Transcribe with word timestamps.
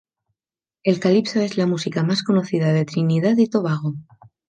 El 0.83 0.99
Calipso 0.99 1.41
es 1.41 1.57
la 1.57 1.67
música 1.67 2.01
más 2.03 2.23
conocida 2.23 2.73
de 2.73 2.85
Trinidad 2.85 3.37
y 3.37 3.47
Tobago. 3.47 3.93